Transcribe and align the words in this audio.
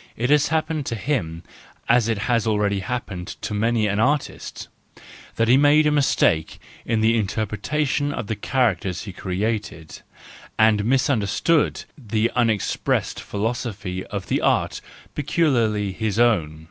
—It 0.16 0.28
has 0.30 0.48
happened 0.48 0.86
to 0.86 0.96
him 0.96 1.44
as 1.88 2.08
it 2.08 2.18
has 2.26 2.48
already 2.48 2.80
happened 2.80 3.28
to 3.42 3.54
many 3.54 3.86
an 3.86 4.00
artist: 4.00 4.66
he 5.36 5.56
made 5.56 5.86
a 5.86 5.92
mistake 5.92 6.58
in 6.84 7.00
the 7.00 7.16
interpretation 7.16 8.12
of 8.12 8.26
the 8.26 8.34
characters 8.34 9.04
he 9.04 9.12
created, 9.12 10.02
and 10.58 10.84
misunderstood 10.84 11.84
the 11.96 12.28
unexpressed 12.34 13.20
philosophy 13.20 14.04
of 14.06 14.26
the 14.26 14.40
art 14.40 14.80
peculiarly 15.14 15.92
his 15.92 16.18
own. 16.18 16.66